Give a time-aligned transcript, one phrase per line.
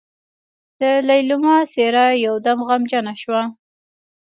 [0.79, 3.41] د ليلما څېره يودم غمجنه شوه.